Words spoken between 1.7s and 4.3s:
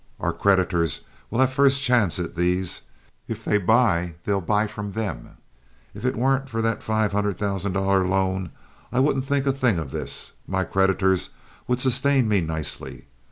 chance at these. If they buy,